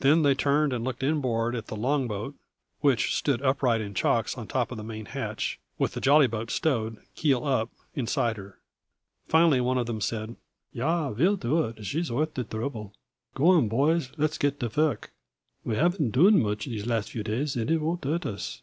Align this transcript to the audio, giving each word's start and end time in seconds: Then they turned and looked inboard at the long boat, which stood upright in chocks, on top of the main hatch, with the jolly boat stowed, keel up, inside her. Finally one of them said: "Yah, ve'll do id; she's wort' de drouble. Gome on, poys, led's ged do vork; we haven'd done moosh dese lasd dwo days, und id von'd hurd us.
Then 0.00 0.20
they 0.22 0.34
turned 0.34 0.74
and 0.74 0.84
looked 0.84 1.02
inboard 1.02 1.54
at 1.56 1.68
the 1.68 1.76
long 1.76 2.06
boat, 2.06 2.34
which 2.82 3.14
stood 3.16 3.40
upright 3.40 3.80
in 3.80 3.94
chocks, 3.94 4.36
on 4.36 4.46
top 4.46 4.70
of 4.70 4.76
the 4.76 4.84
main 4.84 5.06
hatch, 5.06 5.58
with 5.78 5.94
the 5.94 6.00
jolly 6.02 6.26
boat 6.26 6.50
stowed, 6.50 6.98
keel 7.14 7.42
up, 7.46 7.70
inside 7.94 8.36
her. 8.36 8.58
Finally 9.26 9.62
one 9.62 9.78
of 9.78 9.86
them 9.86 10.02
said: 10.02 10.36
"Yah, 10.74 11.10
ve'll 11.12 11.36
do 11.36 11.64
id; 11.64 11.86
she's 11.86 12.12
wort' 12.12 12.34
de 12.34 12.44
drouble. 12.44 12.92
Gome 13.34 13.56
on, 13.64 13.70
poys, 13.70 14.12
led's 14.18 14.36
ged 14.36 14.58
do 14.58 14.68
vork; 14.68 15.10
we 15.64 15.74
haven'd 15.76 16.12
done 16.12 16.38
moosh 16.38 16.66
dese 16.66 16.84
lasd 16.84 17.14
dwo 17.18 17.24
days, 17.24 17.56
und 17.56 17.70
id 17.70 17.80
von'd 17.80 18.04
hurd 18.04 18.26
us. 18.26 18.60